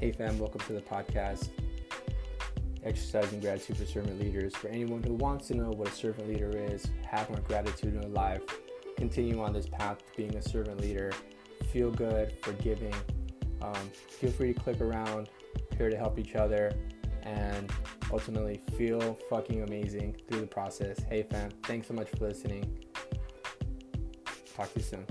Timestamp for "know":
5.54-5.68